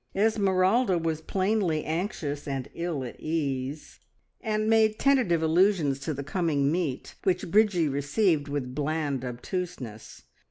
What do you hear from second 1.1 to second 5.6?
plainly anxious and ill at ease, and made tentative